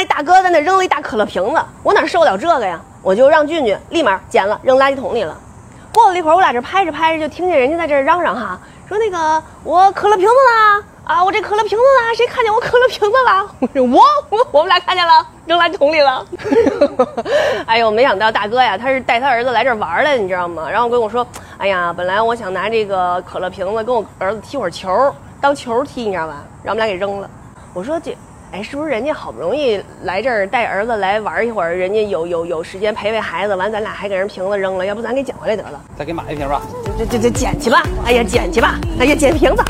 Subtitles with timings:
[0.00, 2.80] 那大哥在那扔了一大可乐瓶子，我哪受得了这个呀？
[3.02, 5.36] 我就让俊俊立马捡了扔垃圾桶里了。
[5.92, 8.58] 过了一会儿，我俩这拍着拍着，就听见人家在这嚷嚷哈，
[8.88, 13.46] 说那个我可乐瓶子啦啊，我这可乐瓶子啦，谁看见我可乐瓶子啦？
[13.60, 14.00] 我说我
[14.30, 16.24] 我我们俩看见了，扔垃圾桶里了。
[17.68, 20.66] 哎呦，没想到大哥呀，他是带他儿子来这儿玩来的，你知道吗？
[20.70, 21.26] 然后跟我说，
[21.58, 26.36] 哎呀，本来我想拿这个可乐瓶子跟我儿子踢会儿球，当球踢，你知道吧？
[26.62, 27.28] 让我们俩给扔了。
[27.74, 28.16] 我说这。
[28.52, 35.80] 哎，是不是人家好不容易来这儿带儿子来玩一会儿，人家有有有时间陪陪孩子，完咱俩还给人瓶子扔了，要不咱给捡回来得了？
[35.96, 36.60] 再给买一瓶吧。
[36.98, 37.84] 这这这捡去吧！
[38.04, 38.74] 哎呀，捡去吧！
[38.98, 39.62] 哎呀，捡瓶子。